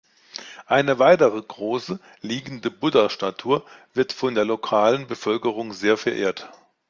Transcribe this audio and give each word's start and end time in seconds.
Eine 0.65 0.97
weitere 0.97 1.39
große, 1.43 1.99
liegende 2.21 2.71
Buddhastatue 2.71 3.61
wird 3.93 4.13
von 4.13 4.33
der 4.33 4.45
lokalen 4.45 5.05
Bevölkerung 5.05 5.73
sehr 5.73 5.95
verehrt. 5.95 6.49